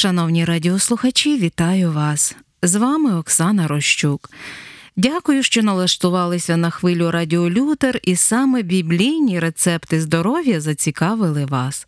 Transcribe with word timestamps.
Шановні 0.00 0.44
радіослухачі, 0.44 1.38
вітаю 1.38 1.92
вас! 1.92 2.36
З 2.62 2.74
вами 2.74 3.14
Оксана 3.14 3.68
Рощук. 3.68 4.30
Дякую, 4.96 5.42
що 5.42 5.62
налаштувалися 5.62 6.56
на 6.56 6.70
хвилю 6.70 7.10
Радіо 7.10 7.50
Лютер, 7.50 8.00
і 8.02 8.16
саме 8.16 8.62
біблійні 8.62 9.40
рецепти 9.40 10.00
здоров'я 10.00 10.60
зацікавили 10.60 11.44
вас. 11.44 11.86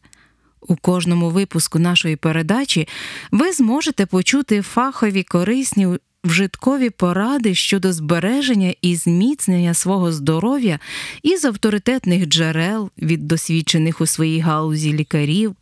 У 0.61 0.77
кожному 0.77 1.31
випуску 1.31 1.79
нашої 1.79 2.17
передачі 2.17 2.89
ви 3.31 3.53
зможете 3.53 4.07
почути 4.07 4.63
фахові 4.63 5.23
корисні 5.23 5.89
вжиткові 6.25 6.91
поради 6.91 7.55
щодо 7.55 7.93
збереження 7.93 8.75
і 8.83 8.97
зміцнення 8.97 9.75
свого 9.75 10.13
здоров'я 10.13 10.79
із 11.23 11.45
авторитетних 11.45 12.27
джерел 12.27 12.91
від 12.99 13.29
досвідчених 13.29 14.01
у 14.01 14.07
своїй 14.07 14.41
галузі 14.41 14.93
лікарів 14.93 15.57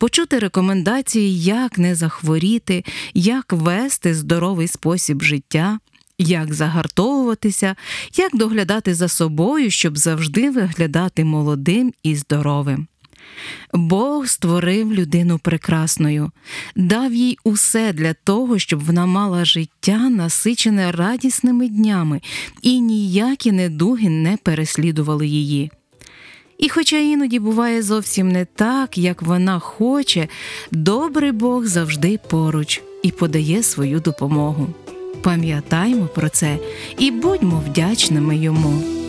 почути 0.00 0.38
рекомендації, 0.38 1.42
як 1.42 1.78
не 1.78 1.94
захворіти, 1.94 2.84
як 3.14 3.52
вести 3.52 4.14
здоровий 4.14 4.68
спосіб 4.68 5.22
життя, 5.22 5.78
як 6.18 6.54
загартовуватися, 6.54 7.76
як 8.16 8.36
доглядати 8.36 8.94
за 8.94 9.08
собою, 9.08 9.70
щоб 9.70 9.98
завжди 9.98 10.50
виглядати 10.50 11.24
молодим 11.24 11.92
і 12.02 12.16
здоровим. 12.16 12.86
Бог 13.72 14.26
створив 14.26 14.92
людину 14.92 15.38
прекрасною, 15.38 16.30
дав 16.76 17.14
їй 17.14 17.38
усе 17.44 17.92
для 17.92 18.14
того, 18.14 18.58
щоб 18.58 18.84
вона 18.84 19.06
мала 19.06 19.44
життя, 19.44 19.98
насичене 20.10 20.92
радісними 20.92 21.68
днями, 21.68 22.20
і 22.62 22.80
ніякі 22.80 23.52
недуги 23.52 24.08
не 24.08 24.36
переслідували 24.36 25.26
її. 25.26 25.70
І, 26.60 26.68
хоча 26.68 26.96
іноді 26.98 27.38
буває 27.38 27.82
зовсім 27.82 28.28
не 28.28 28.44
так, 28.44 28.98
як 28.98 29.22
вона 29.22 29.58
хоче, 29.58 30.28
добрий 30.70 31.32
Бог 31.32 31.66
завжди 31.66 32.18
поруч 32.30 32.82
і 33.02 33.10
подає 33.10 33.62
свою 33.62 34.00
допомогу. 34.00 34.66
Пам'ятаймо 35.22 36.08
про 36.14 36.28
це 36.28 36.58
і 36.98 37.10
будьмо 37.10 37.62
вдячними 37.68 38.36
йому. 38.36 38.99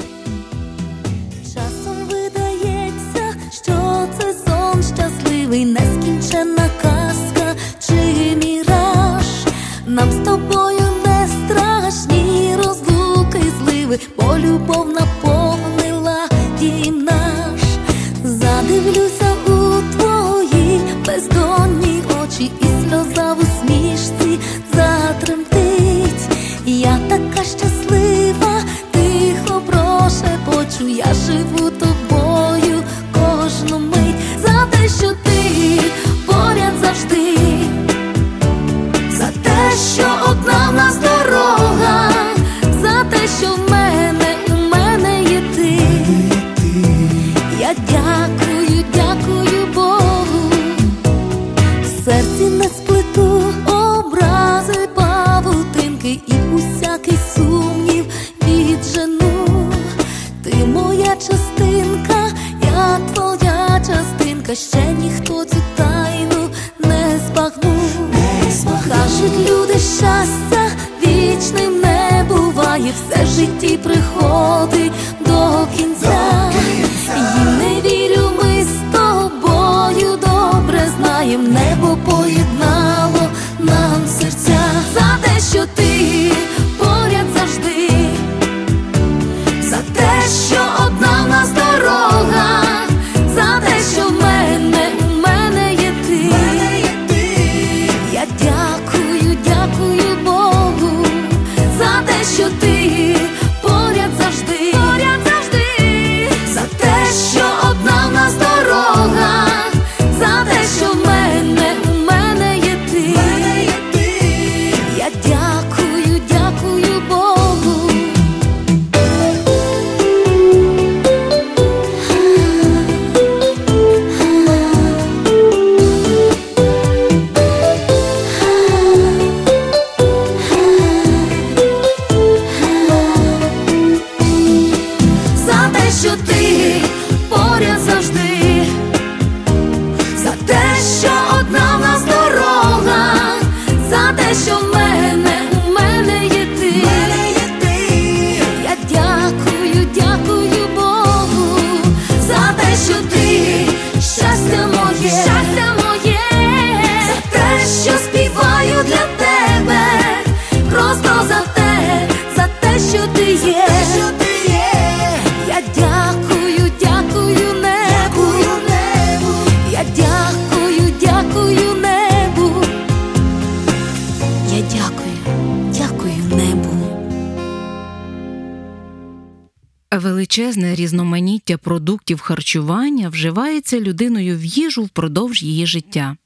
Величезне 180.52 180.76
різноманіття 180.76 181.58
продуктів 181.58 182.20
харчування 182.20 183.10
вживається 183.10 183.80
людиною 183.80 184.38
в 184.38 184.46
їжу 184.46 184.84
впродовж 184.84 185.44
її 185.44 185.66
життя. 185.66 186.18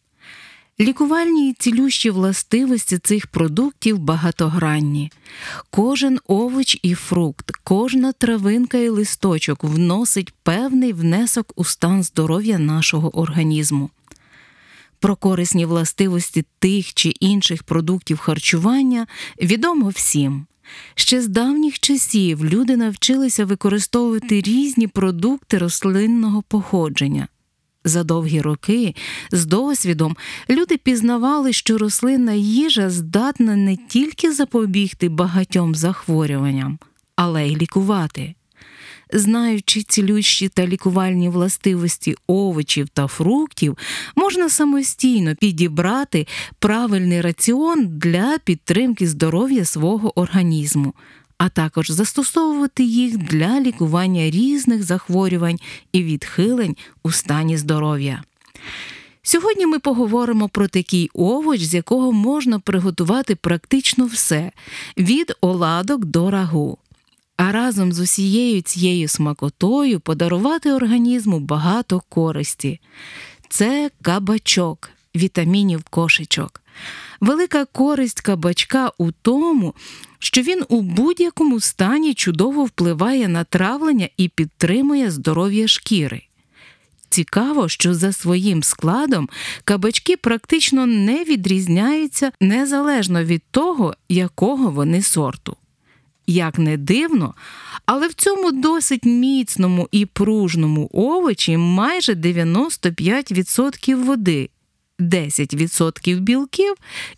Лікувальні 0.79 1.49
і 1.49 1.53
цілющі 1.53 2.09
властивості 2.09 2.97
цих 2.97 3.27
продуктів 3.27 3.99
багатогранні. 3.99 5.11
Кожен 5.69 6.19
овоч 6.27 6.79
і 6.81 6.93
фрукт, 6.93 7.51
кожна 7.63 8.11
травинка 8.11 8.77
і 8.77 8.89
листочок 8.89 9.63
вносить 9.63 10.33
певний 10.43 10.93
внесок 10.93 11.53
у 11.55 11.63
стан 11.63 12.03
здоров'я 12.03 12.59
нашого 12.59 13.19
організму. 13.19 13.89
Про 14.99 15.16
корисні 15.16 15.66
властивості 15.66 16.45
тих 16.59 16.93
чи 16.93 17.09
інших 17.09 17.63
продуктів 17.63 18.17
харчування 18.17 19.07
відомо 19.41 19.89
всім. 19.89 20.45
Ще 20.96 21.22
з 21.22 21.28
давніх 21.28 21.79
часів 21.79 22.46
люди 22.46 22.78
навчилися 22.78 23.46
використовувати 23.46 24.41
різні 24.41 24.88
продукти 24.88 25.58
рослинного 25.58 26.41
походження. 26.41 27.28
За 27.84 28.03
довгі 28.03 28.41
роки 28.41 28.96
з 29.32 29.46
досвідом 29.46 30.17
люди 30.50 30.78
пізнавали, 30.78 31.53
що 31.53 31.78
рослинна 31.78 32.34
їжа 32.34 32.90
здатна 32.90 33.56
не 33.56 33.78
тільки 33.78 34.32
запобігти 34.32 35.09
багатьом 35.09 35.76
захворюванням, 35.76 36.79
але 37.16 37.47
й 37.47 37.56
лікувати. 37.56 38.35
Знаючи 39.13 39.84
цілющі 39.84 40.49
та 40.49 40.67
лікувальні 40.67 41.29
властивості 41.29 42.16
овочів 42.28 42.90
та 42.90 43.07
фруктів, 43.07 43.78
можна 44.16 44.49
самостійно 44.49 45.35
підібрати 45.35 46.28
правильний 46.59 47.22
раціон 47.22 47.87
для 47.87 48.37
підтримки 48.43 49.07
здоров'я 49.07 49.66
свого 49.66 50.19
організму, 50.19 50.93
а 51.37 51.49
також 51.49 51.91
застосовувати 51.91 52.84
їх 52.84 53.17
для 53.17 53.59
лікування 53.59 54.29
різних 54.29 54.84
захворювань 54.84 55.59
і 55.91 56.03
відхилень 56.03 56.75
у 57.03 57.11
стані 57.11 57.57
здоров'я. 57.57 58.23
Сьогодні 59.28 59.66
ми 59.66 59.79
поговоримо 59.79 60.49
про 60.49 60.67
такий 60.67 61.09
овоч, 61.13 61.61
з 61.61 61.73
якого 61.73 62.11
можна 62.11 62.59
приготувати 62.59 63.35
практично 63.35 64.05
все 64.05 64.52
від 64.97 65.34
оладок 65.41 66.05
до 66.05 66.31
рагу. 66.31 66.78
А 67.37 67.52
разом 67.52 67.93
з 67.93 67.99
усією 67.99 68.61
цією 68.61 69.08
смакотою 69.08 69.99
подарувати 69.99 70.73
організму 70.73 71.40
багато 71.40 72.02
користі. 72.09 72.79
Це 73.49 73.91
кабачок, 74.02 74.90
вітамінів 75.16 75.84
кошечок. 75.84 76.61
Велика 77.22 77.66
користь 77.66 78.22
кабачка 78.22 78.91
у 78.97 79.11
тому, 79.11 79.73
що 80.20 80.41
він 80.41 80.64
у 80.70 80.82
будь-якому 80.82 81.59
стані 81.59 82.14
чудово 82.14 82.66
впливає 82.66 83.28
на 83.28 83.43
травлення 83.43 84.09
і 84.17 84.28
підтримує 84.28 85.11
здоров'я 85.11 85.67
шкіри. 85.67 86.22
Цікаво, 87.09 87.70
що 87.70 87.93
за 87.93 88.11
своїм 88.11 88.64
складом 88.64 89.29
кабачки 89.64 90.17
практично 90.17 90.85
не 90.85 91.23
відрізняються 91.23 92.31
незалежно 92.41 93.23
від 93.23 93.43
того, 93.52 93.96
якого 94.09 94.72
вони 94.72 95.02
сорту. 95.02 95.58
Як 96.27 96.59
не 96.59 96.77
дивно, 96.77 97.33
але 97.85 98.07
в 98.07 98.13
цьому 98.13 98.51
досить 98.51 99.05
міцному 99.05 99.87
і 99.91 100.05
пружному 100.05 100.89
овочі 100.93 101.57
майже 101.57 102.13
95% 102.13 103.95
води, 104.03 104.49
10% 104.99 106.19
білків 106.19 106.73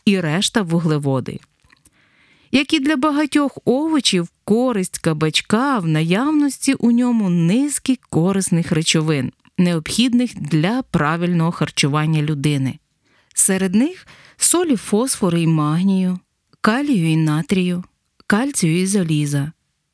і 0.05 0.19
решта 0.19 0.61
вуглеводи. 0.61 1.39
Як 2.51 2.73
і 2.73 2.79
для 2.79 2.95
багатьох 2.95 3.57
овочів, 3.65 4.27
користь 4.43 4.97
кабачка 4.97 5.79
в 5.79 5.87
наявності 5.87 6.73
у 6.73 6.91
ньому 6.91 7.29
низки 7.29 7.97
корисних 8.09 8.71
речовин 8.71 9.31
необхідних 9.57 10.39
для 10.39 10.81
правильного 10.81 11.51
харчування 11.51 12.21
людини. 12.21 12.79
Серед 13.33 13.75
них 13.75 14.07
солі 14.37 14.75
фосфору 14.75 15.37
і 15.37 15.47
магнію, 15.47 16.19
калію 16.61 17.11
і 17.11 17.17
натрію, 17.17 17.83
кальцію 18.27 18.81
і 18.81 18.85
заліза. 18.85 19.51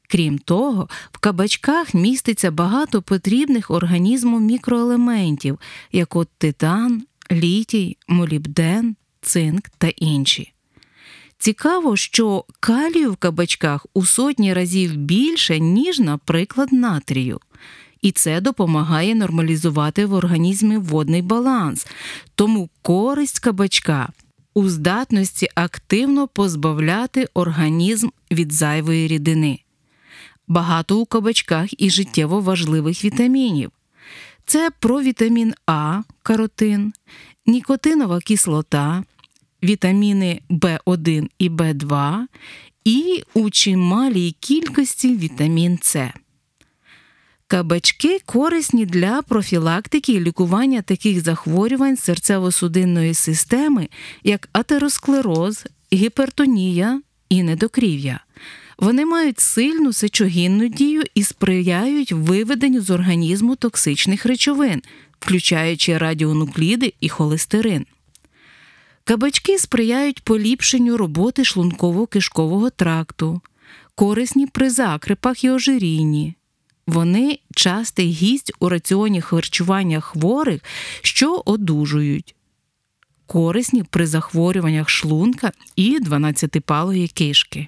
Крім 0.09 0.38
того, 0.39 0.89
в 1.12 1.18
кабачках 1.18 1.94
міститься 1.94 2.51
багато 2.51 3.01
потрібних 3.01 3.71
організму 3.71 4.39
мікроелементів, 4.39 5.59
як 5.91 6.15
от 6.15 6.30
титан, 6.38 7.03
літій, 7.31 7.97
молібден, 8.07 8.95
цинк 9.21 9.69
та 9.77 9.88
інші. 9.88 10.53
Цікаво, 11.38 11.97
що 11.97 12.45
калію 12.59 13.12
в 13.12 13.15
кабачках 13.15 13.85
у 13.94 14.06
сотні 14.06 14.53
разів 14.53 14.95
більше, 14.95 15.59
ніж, 15.59 16.00
наприклад, 16.00 16.74
натрію 16.74 17.39
і 18.03 18.12
це 18.12 18.41
допомагає 18.41 19.15
нормалізувати 19.15 20.06
в 20.06 20.13
організмі 20.13 20.77
водний 20.77 21.21
баланс. 21.21 21.88
Тому 22.35 22.69
користь 22.81 23.39
кабачка 23.39 24.09
у 24.54 24.70
здатності 24.70 25.48
активно 25.56 26.28
позбавляти 26.28 27.28
організм 27.34 28.10
від 28.32 28.52
зайвої 28.52 29.08
рідини. 29.08 29.60
Багато 30.48 31.00
у 31.00 31.06
кабачках 31.06 31.82
і 31.82 31.90
життєво 31.90 32.40
важливих 32.40 33.06
вітамінів. 33.06 33.72
Це 34.46 34.70
провітамін 34.80 35.54
А, 35.66 36.02
каротин, 36.22 36.94
нікотинова 37.46 38.20
кислота, 38.20 39.04
вітаміни 39.64 40.42
В1 40.50 41.30
і 41.40 41.50
В2 41.50 42.20
і 42.86 43.24
у 43.34 43.50
чималій 43.50 44.32
кількості 44.40 45.18
вітамін 45.18 45.80
С. 45.82 46.14
Кабачки 47.54 48.20
корисні 48.26 48.86
для 48.86 49.22
профілактики 49.22 50.12
і 50.12 50.20
лікування 50.20 50.82
таких 50.82 51.24
захворювань 51.24 51.96
серцево-судинної 51.96 53.14
системи, 53.14 53.90
як 54.24 54.50
атеросклероз, 54.54 55.66
гіпертонія 55.94 57.02
і 57.30 57.44
недокрів'я. 57.44 58.20
Вони 58.78 59.06
мають 59.06 59.40
сильну 59.40 59.94
сечогінну 59.94 60.68
дію 60.68 61.04
і 61.16 61.24
сприяють 61.24 62.12
виведенню 62.12 62.82
з 62.82 62.90
організму 62.90 63.56
токсичних 63.56 64.26
речовин, 64.26 64.82
включаючи 65.20 65.98
радіонукліди 65.98 66.94
і 67.00 67.10
холестерин. 67.10 67.86
Кабачки 69.04 69.58
сприяють 69.58 70.24
поліпшенню 70.24 70.98
роботи 70.98 71.42
шлунково-кишкового 71.42 72.72
тракту, 72.76 73.42
корисні 73.96 74.48
при 74.48 74.70
закрипах 74.70 75.44
і 75.44 75.50
ожирінні. 75.50 76.36
Вони 76.88 77.39
частий 77.56 78.09
гість 78.09 78.51
у 78.59 78.69
раціоні 78.69 79.21
харчування 79.21 80.00
хворих, 80.00 80.62
що 81.01 81.44
одужують, 81.45 82.35
корисні 83.25 83.83
при 83.83 84.07
захворюваннях 84.07 84.89
шлунка 84.89 85.51
і 85.75 86.00
12-палої 86.00 87.13
кишки. 87.13 87.68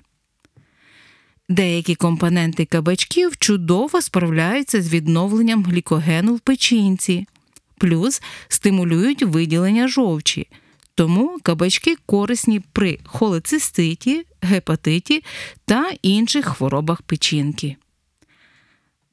Деякі 1.49 1.95
компоненти 1.95 2.65
кабачків 2.65 3.37
чудово 3.37 4.01
справляються 4.01 4.81
з 4.81 4.93
відновленням 4.93 5.63
глікогену 5.63 6.35
в 6.35 6.39
печінці, 6.39 7.27
плюс 7.77 8.21
стимулюють 8.47 9.23
виділення 9.23 9.87
жовчі. 9.87 10.47
Тому 10.95 11.37
кабачки 11.43 11.95
корисні 12.05 12.59
при 12.59 12.99
холециститі, 13.05 14.25
гепатиті 14.41 15.23
та 15.65 15.91
інших 16.01 16.45
хворобах 16.45 17.01
печінки 17.01 17.75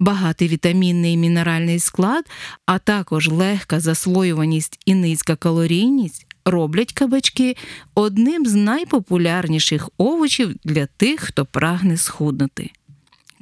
багатий 0.03 0.49
вітамінний 0.49 1.15
і 1.15 1.17
мінеральний 1.17 1.79
склад, 1.79 2.25
а 2.67 2.79
також 2.79 3.29
легка 3.29 3.81
засвоюваність 3.81 4.79
і 4.87 4.95
низька 4.95 5.37
калорійність 5.37 6.27
роблять 6.45 6.93
кабачки 6.93 7.57
одним 7.95 8.47
з 8.47 8.55
найпопулярніших 8.55 9.91
овочів 9.99 10.55
для 10.65 10.87
тих, 10.87 11.21
хто 11.21 11.45
прагне 11.45 11.97
схуднути. 11.97 12.71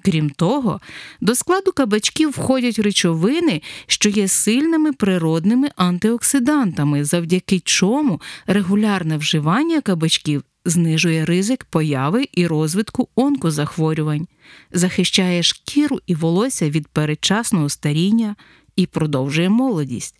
Крім 0.02 0.30
того, 0.30 0.80
до 1.20 1.34
складу 1.34 1.72
кабачків 1.72 2.30
входять 2.30 2.78
речовини, 2.78 3.62
що 3.86 4.08
є 4.08 4.28
сильними 4.28 4.92
природними 4.92 5.68
антиоксидантами, 5.76 7.04
завдяки 7.04 7.60
чому 7.60 8.20
регулярне 8.46 9.16
вживання 9.16 9.80
кабачків 9.80 10.42
знижує 10.64 11.24
ризик 11.24 11.64
появи 11.64 12.28
і 12.32 12.46
розвитку 12.46 13.08
онкозахворювань, 13.14 14.28
захищає 14.72 15.42
шкіру 15.42 16.00
і 16.06 16.14
волосся 16.14 16.70
від 16.70 16.88
передчасного 16.88 17.68
старіння 17.68 18.36
і 18.76 18.86
продовжує 18.86 19.48
молодість. 19.48 20.16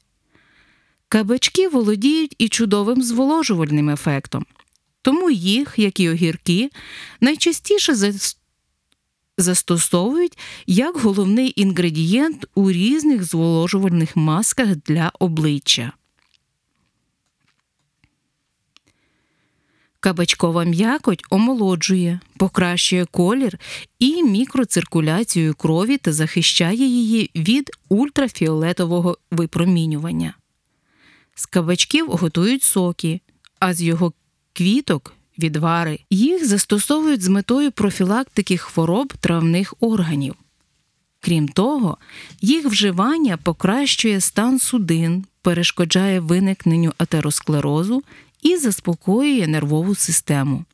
Кабачки 1.09 1.69
володіють 1.69 2.35
і 2.39 2.49
чудовим 2.49 3.03
зволожувальним 3.03 3.91
ефектом, 3.91 4.47
тому 5.03 5.31
їх, 5.31 5.75
як 5.77 6.01
і 6.01 6.11
огірки, 6.11 6.71
найчастіше 7.21 7.95
застосовують 9.39 10.39
як 10.67 10.97
головний 10.97 11.53
інгредієнт 11.57 12.47
у 12.55 12.71
різних 12.71 13.25
зволожувальних 13.25 14.17
масках 14.17 14.77
для 14.77 15.13
обличчя. 15.19 15.93
Кабачкова 20.01 20.65
м'якоть 20.65 21.25
омолоджує, 21.31 22.21
покращує 22.37 23.05
колір 23.05 23.59
і 23.99 24.23
мікроциркуляцію 24.23 25.55
крові 25.55 25.97
та 25.97 26.13
захищає 26.13 26.87
її 26.87 27.31
від 27.37 27.71
ультрафіолетового 27.89 29.19
випромінювання. 29.31 30.35
З 31.35 31.47
кабачків 31.47 32.07
готують 32.09 32.63
соки, 32.63 33.21
а 33.59 33.75
з 33.75 33.83
його 33.83 34.13
квіток 34.53 35.15
відвари. 35.39 35.99
Їх 36.11 36.47
застосовують 36.47 37.23
з 37.23 37.29
метою 37.29 37.73
профілактики 37.73 38.57
хвороб 38.57 39.13
травних 39.21 39.75
органів. 39.81 40.35
Крім 41.21 41.49
того, 41.49 41.99
їх 42.41 42.67
вживання 42.67 43.37
покращує 43.37 44.21
стан 44.21 44.59
судин, 44.59 45.25
перешкоджає 45.43 46.21
виникненню 46.21 46.93
атеросклерозу 46.99 48.03
і 48.43 48.57
заспокоює 48.57 49.47
нервову 49.47 49.95
систему, 49.95 50.65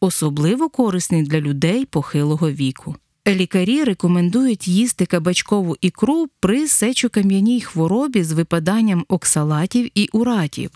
особливо 0.00 0.68
корисний 0.68 1.22
для 1.22 1.40
людей 1.40 1.84
похилого 1.84 2.50
віку. 2.50 2.96
Лікарі 3.28 3.84
рекомендують 3.84 4.68
їсти 4.68 5.06
кабачкову 5.06 5.76
ікру 5.80 6.28
при 6.40 6.68
сечокам'яній 6.68 7.60
хворобі 7.60 8.22
з 8.22 8.32
випаданням 8.32 9.04
оксалатів 9.08 9.90
і 9.94 10.08
уратів, 10.12 10.70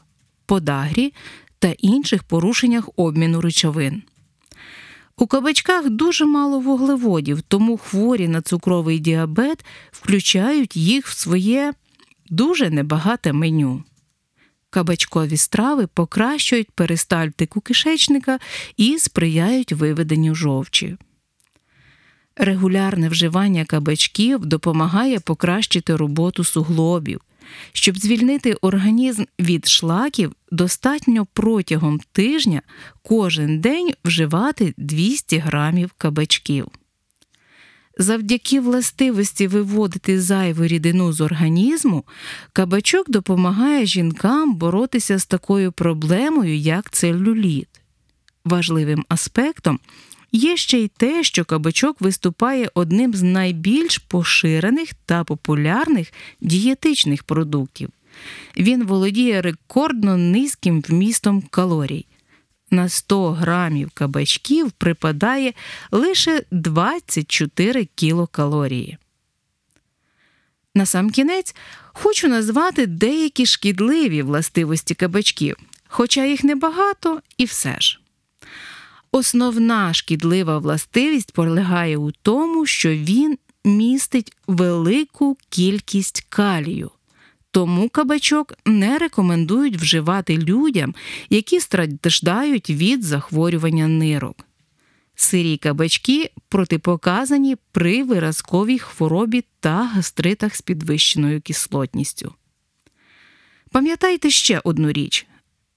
подагрі 0.46 1.12
та 1.58 1.68
інших 1.68 2.22
порушеннях 2.22 2.88
обміну 2.96 3.40
речовин. 3.40 4.02
У 5.16 5.26
кабачках 5.26 5.90
дуже 5.90 6.26
мало 6.26 6.60
вуглеводів, 6.60 7.42
тому 7.42 7.78
хворі 7.78 8.28
на 8.28 8.42
цукровий 8.42 8.98
діабет 8.98 9.64
включають 9.90 10.76
їх 10.76 11.06
в 11.06 11.18
своє 11.18 11.72
дуже 12.30 12.70
небагате 12.70 13.32
меню. 13.32 13.82
Кабачкові 14.74 15.36
страви 15.36 15.86
покращують 15.86 16.70
перистальтику 16.70 17.60
кишечника 17.60 18.38
і 18.76 18.98
сприяють 18.98 19.72
виведенню 19.72 20.34
жовчі. 20.34 20.96
Регулярне 22.36 23.08
вживання 23.08 23.64
кабачків 23.64 24.46
допомагає 24.46 25.20
покращити 25.20 25.96
роботу 25.96 26.44
суглобів. 26.44 27.20
Щоб 27.72 27.98
звільнити 27.98 28.54
організм 28.54 29.24
від 29.40 29.68
шлаків, 29.68 30.32
достатньо 30.50 31.26
протягом 31.32 32.00
тижня 32.12 32.62
кожен 33.02 33.60
день 33.60 33.94
вживати 34.04 34.74
200 34.76 35.38
грамів 35.38 35.92
кабачків. 35.98 36.66
Завдяки 37.98 38.60
властивості 38.60 39.48
виводити 39.48 40.20
зайву 40.20 40.64
рідину 40.64 41.12
з 41.12 41.20
організму, 41.20 42.04
кабачок 42.52 43.10
допомагає 43.10 43.86
жінкам 43.86 44.54
боротися 44.54 45.18
з 45.18 45.26
такою 45.26 45.72
проблемою, 45.72 46.56
як 46.56 46.90
целюліт. 46.90 47.68
Важливим 48.44 49.04
аспектом 49.08 49.78
є 50.32 50.56
ще 50.56 50.78
й 50.78 50.88
те, 50.88 51.24
що 51.24 51.44
кабачок 51.44 52.00
виступає 52.00 52.70
одним 52.74 53.14
з 53.14 53.22
найбільш 53.22 53.98
поширених 53.98 54.94
та 55.06 55.24
популярних 55.24 56.12
дієтичних 56.40 57.22
продуктів. 57.22 57.88
Він 58.56 58.86
володіє 58.86 59.42
рекордно 59.42 60.16
низьким 60.16 60.80
вмістом 60.88 61.42
калорій 61.42 62.06
на 62.74 62.88
100 62.88 63.32
грамів 63.32 63.90
кабачків 63.94 64.70
припадає 64.72 65.52
лише 65.90 66.42
24 66.50 67.84
кілокалорії. 67.94 68.98
Насамкінець 70.74 71.54
хочу 71.92 72.28
назвати 72.28 72.86
деякі 72.86 73.46
шкідливі 73.46 74.22
властивості 74.22 74.94
кабачків, 74.94 75.56
хоча 75.88 76.24
їх 76.24 76.44
небагато 76.44 77.20
і 77.36 77.44
все 77.44 77.80
ж. 77.80 78.00
Основна 79.12 79.94
шкідлива 79.94 80.58
властивість 80.58 81.32
полягає 81.32 81.96
у 81.96 82.10
тому, 82.10 82.66
що 82.66 82.90
він 82.90 83.38
містить 83.64 84.36
велику 84.46 85.36
кількість 85.48 86.26
калію. 86.28 86.90
Тому 87.54 87.88
кабачок 87.88 88.54
не 88.66 88.98
рекомендують 88.98 89.76
вживати 89.76 90.38
людям, 90.38 90.94
які 91.30 91.60
страждають 91.60 92.70
від 92.70 93.02
захворювання 93.02 93.88
нирок. 93.88 94.36
Сирі 95.14 95.56
кабачки 95.56 96.30
протипоказані 96.48 97.56
при 97.72 98.02
виразковій 98.02 98.78
хворобі 98.78 99.44
та 99.60 99.84
гастритах 99.84 100.56
з 100.56 100.62
підвищеною 100.62 101.40
кислотністю. 101.40 102.34
Пам'ятайте 103.70 104.30
ще 104.30 104.60
одну 104.64 104.92
річ. 104.92 105.26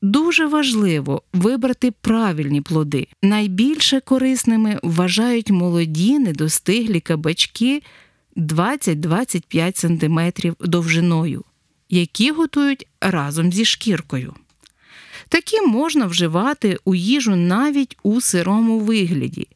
Дуже 0.01 0.45
важливо 0.45 1.21
вибрати 1.33 1.91
правильні 1.91 2.61
плоди. 2.61 3.07
Найбільше 3.21 3.99
корисними 3.99 4.79
вважають 4.83 5.51
молоді 5.51 6.19
недостиглі 6.19 6.99
кабачки 6.99 7.81
20-25 8.35 9.75
см 9.75 10.53
довжиною 10.59 11.43
які 11.89 12.31
готують 12.31 12.87
разом 13.01 13.51
зі 13.51 13.65
шкіркою. 13.65 14.33
Такі 15.29 15.61
можна 15.61 16.05
вживати 16.05 16.77
у 16.85 16.95
їжу 16.95 17.35
навіть 17.35 17.97
у 18.03 18.21
сирому 18.21 18.79
вигляді. 18.79 19.47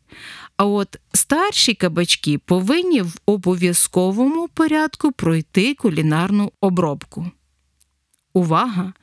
А 0.57 0.65
от 0.65 0.99
старші 1.13 1.73
кабачки 1.73 2.37
повинні 2.37 3.01
в 3.01 3.15
обов'язковому 3.25 4.47
порядку 4.47 5.11
пройти 5.11 5.73
кулінарну 5.73 6.51
обробку. 6.61 7.31
Увага! 8.33 8.93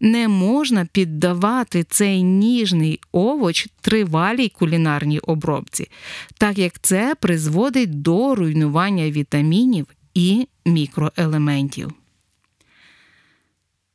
Не 0.00 0.28
можна 0.28 0.84
піддавати 0.84 1.84
цей 1.84 2.22
ніжний 2.22 3.00
овоч 3.12 3.68
тривалій 3.80 4.48
кулінарній 4.48 5.18
обробці, 5.18 5.90
так 6.38 6.58
як 6.58 6.80
це 6.80 7.14
призводить 7.20 8.02
до 8.02 8.34
руйнування 8.34 9.10
вітамінів 9.10 9.86
і 10.14 10.48
мікроелементів. 10.66 11.92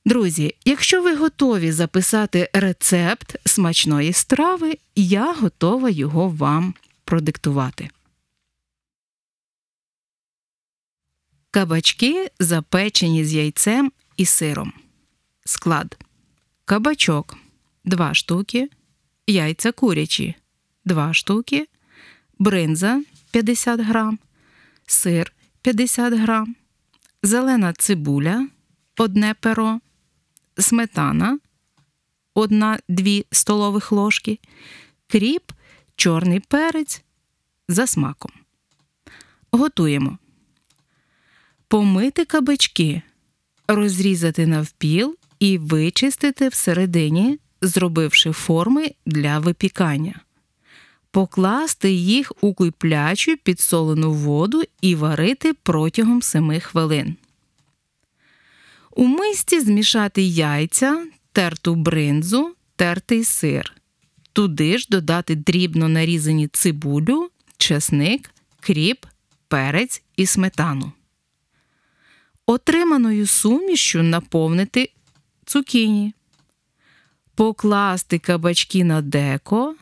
Друзі, 0.05 0.55
якщо 0.65 1.01
ви 1.01 1.15
готові 1.15 1.71
записати 1.71 2.49
рецепт 2.53 3.35
смачної 3.45 4.13
страви, 4.13 4.77
я 4.95 5.33
готова 5.33 5.89
його 5.89 6.29
вам 6.29 6.73
продиктувати. 7.05 7.89
Кабачки 11.51 12.31
запечені 12.39 13.25
з 13.25 13.33
яйцем 13.33 13.91
і 14.17 14.25
сиром. 14.25 14.73
Склад. 15.45 15.97
Кабачок 16.65 17.37
2 17.85 18.13
штуки. 18.13 18.69
Яйця 19.27 19.71
курячі 19.71 20.35
2 20.85 21.13
штуки. 21.13 21.67
Бринза 22.39 23.03
50 23.31 23.79
грам. 23.79 24.19
Сир 24.85 25.33
50 25.61 26.13
грам. 26.13 26.55
Зелена 27.23 27.73
цибуля. 27.73 28.47
Одне 28.97 29.33
перо 29.33 29.79
сметана 30.57 31.39
1-2 32.35 33.25
столових 33.31 33.91
ложки, 33.91 34.39
кріп, 35.07 35.51
чорний 35.95 36.39
перець 36.39 37.03
за 37.67 37.87
смаком. 37.87 38.31
Готуємо. 39.51 40.17
Помити 41.67 42.25
кабачки, 42.25 43.01
розрізати 43.67 44.47
навпіл 44.47 45.15
і 45.39 45.57
вичистити 45.57 46.47
всередині, 46.47 47.39
зробивши 47.61 48.31
форми 48.31 48.91
для 49.05 49.39
випікання. 49.39 50.19
Покласти 51.11 51.91
їх 51.91 52.31
у 52.41 52.53
киплячу 52.53 53.37
підсолену 53.37 54.13
воду 54.13 54.63
і 54.81 54.95
варити 54.95 55.53
протягом 55.53 56.21
7 56.21 56.59
хвилин. 56.59 57.15
У 58.95 59.07
мисці 59.07 59.59
змішати 59.59 60.21
яйця, 60.21 61.07
терту 61.31 61.75
бринзу, 61.75 62.55
тертий 62.75 63.23
сир. 63.23 63.73
Туди 64.33 64.77
ж 64.77 64.87
додати 64.89 65.35
дрібно 65.35 65.87
нарізані 65.87 66.47
цибулю, 66.47 67.29
чесник, 67.57 68.31
кріп, 68.59 69.05
перець 69.47 70.03
і 70.15 70.25
сметану. 70.25 70.91
Отриманою 72.45 73.27
сумішю 73.27 74.03
наповнити 74.03 74.91
цукіні, 75.45 76.13
покласти 77.35 78.19
кабачки 78.19 78.83
на 78.83 79.01
деко, 79.01 79.75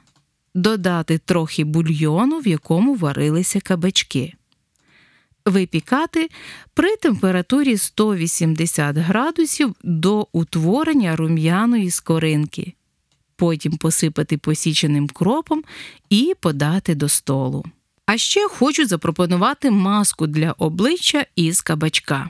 додати 0.53 1.17
трохи 1.17 1.63
бульйону, 1.63 2.39
в 2.39 2.47
якому 2.47 2.95
варилися 2.95 3.61
кабачки 3.61 4.33
випікати 5.45 6.29
при 6.73 6.95
температурі 6.95 7.77
180 7.77 8.97
градусів 8.97 9.75
до 9.83 10.27
утворення 10.31 11.15
рум'яної 11.15 11.91
скоринки. 11.91 12.73
Потім 13.35 13.77
посипати 13.77 14.37
посіченим 14.37 15.07
кропом 15.07 15.63
і 16.09 16.33
подати 16.39 16.95
до 16.95 17.09
столу. 17.09 17.65
А 18.05 18.17
ще 18.17 18.47
хочу 18.47 18.85
запропонувати 18.85 19.71
маску 19.71 20.27
для 20.27 20.51
обличчя 20.51 21.25
із 21.35 21.61
кабачка. 21.61 22.29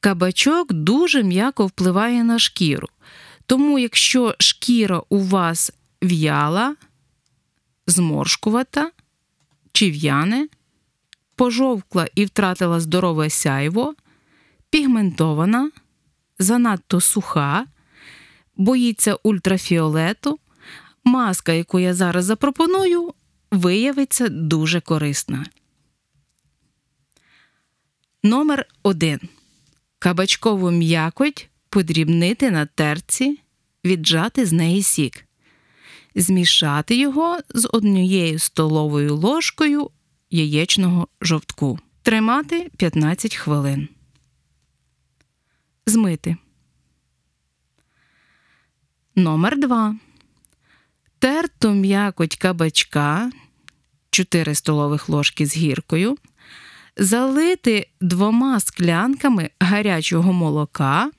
Кабачок 0.00 0.72
дуже 0.72 1.22
м'яко 1.22 1.66
впливає 1.66 2.24
на 2.24 2.38
шкіру. 2.38 2.88
Тому, 3.46 3.78
якщо 3.78 4.34
шкіра 4.38 5.02
у 5.08 5.18
вас 5.18 5.72
в'яла, 6.02 6.76
зморшкувата 7.86 8.90
чи 9.72 9.90
в'яне, 9.90 10.48
пожовкла 11.36 12.06
і 12.14 12.24
втратила 12.24 12.80
здорове 12.80 13.30
сяйво, 13.30 13.94
пігментована, 14.70 15.70
занадто 16.38 17.00
суха, 17.00 17.66
боїться 18.56 19.14
ультрафіолету, 19.22 20.38
маска, 21.04 21.52
яку 21.52 21.80
я 21.80 21.94
зараз 21.94 22.24
запропоную, 22.24 23.14
виявиться 23.50 24.28
дуже 24.28 24.80
корисна. 24.80 25.46
Номер 28.22 28.66
1. 28.82 29.20
Кабачкову 29.98 30.70
м'якоть 30.70 31.48
подрібнити 31.68 32.50
на 32.50 32.66
терці, 32.66 33.38
віджати 33.84 34.46
з 34.46 34.52
неї 34.52 34.82
сік. 34.82 35.24
Змішати 36.14 36.96
його 36.96 37.38
з 37.54 37.68
однією 37.72 38.38
столовою 38.38 39.16
ложкою 39.16 39.90
яєчного 40.30 41.08
жовтку. 41.20 41.78
Тримати 42.02 42.70
15 42.76 43.36
хвилин. 43.36 43.88
Змити. 45.86 46.36
Номер 49.16 49.58
2. 49.60 49.96
терту 51.18 51.70
м'якоть 51.70 52.36
кабачка 52.36 53.30
4 54.10 54.54
столових 54.54 55.08
ложки 55.08 55.46
з 55.46 55.56
гіркою, 55.56 56.16
залити 56.96 57.88
двома 58.00 58.60
склянками 58.60 59.50
гарячого 59.60 60.32
молока 60.32 61.10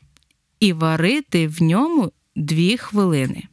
і 0.59 0.73
варити 0.73 1.47
в 1.47 1.61
ньому 1.61 2.11
2 2.35 2.77
хвилини. 2.77 3.43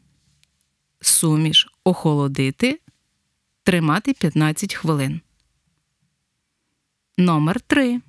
Суміш 1.01 1.69
охолодити, 1.85 2.81
тримати 3.63 4.13
15 4.13 4.75
хвилин. 4.75 5.21
Номер 7.19 7.61
3. 7.61 8.00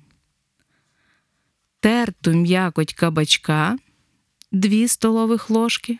Терту 1.80 2.32
м'якоть 2.32 2.94
кабачка 2.94 3.78
2 4.52 4.88
столових 4.88 5.50
ложки. 5.50 5.98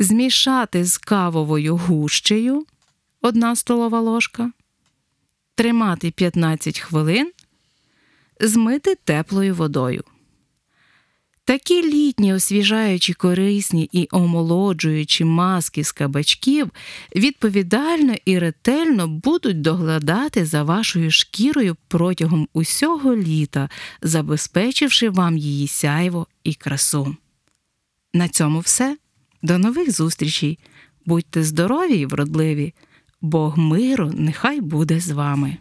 Змішати 0.00 0.84
з 0.84 0.98
кавовою 0.98 1.76
гущею 1.76 2.66
1 3.20 3.56
столова 3.56 4.00
ложка. 4.00 4.52
Тримати 5.54 6.10
15 6.10 6.80
хвилин. 6.80 7.32
Змити 8.40 8.94
теплою 8.94 9.54
водою. 9.54 10.04
Такі 11.46 11.82
літні 11.82 12.34
освіжаючі 12.34 13.12
корисні 13.14 13.88
і 13.92 14.08
омолоджуючі 14.10 15.24
маски 15.24 15.84
з 15.84 15.92
кабачків 15.92 16.70
відповідально 17.16 18.14
і 18.24 18.38
ретельно 18.38 19.08
будуть 19.08 19.60
доглядати 19.60 20.44
за 20.44 20.62
вашою 20.62 21.10
шкірою 21.10 21.76
протягом 21.88 22.48
усього 22.52 23.16
літа, 23.16 23.68
забезпечивши 24.02 25.10
вам 25.10 25.38
її 25.38 25.68
сяйво 25.68 26.26
і 26.44 26.54
красу. 26.54 27.16
На 28.14 28.28
цьому 28.28 28.60
все. 28.60 28.96
До 29.42 29.58
нових 29.58 29.92
зустрічей. 29.92 30.58
Будьте 31.06 31.44
здорові 31.44 31.94
і 31.94 32.06
вродливі. 32.06 32.74
Бог 33.20 33.58
миру 33.58 34.12
нехай 34.14 34.60
буде 34.60 35.00
з 35.00 35.10
вами. 35.10 35.56